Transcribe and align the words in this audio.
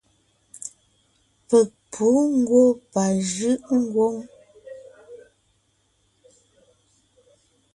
Peg 1.47 1.67
pǔ 1.91 2.07
ngwɔ́ 2.37 2.67
pajʉʼ 2.91 3.61
ngwóŋ. 3.79 4.15